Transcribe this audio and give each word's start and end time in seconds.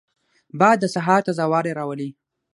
باد 0.59 0.77
د 0.81 0.85
سهار 0.95 1.21
تازه 1.27 1.45
والی 1.51 1.71
راولي 1.79 2.09